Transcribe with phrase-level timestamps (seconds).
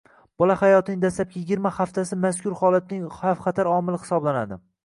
[0.43, 4.61] bola hayotining dastlabki yigirma haftasi mazkur holatning xavf-xatar omili hisoblanadi.